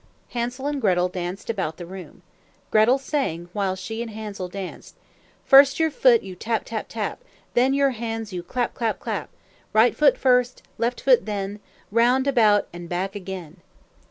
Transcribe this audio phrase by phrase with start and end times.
[0.29, 2.23] Hansel and Gretel danced about the room.
[2.71, 4.95] Gretel sang, while she and Hansel danced,
[5.45, 9.29] "First your foot you tap, tap, tap, Then your hands you clap, clap, clap;
[9.73, 11.59] Right foot first, left foot then,
[11.91, 13.57] Round about and back again."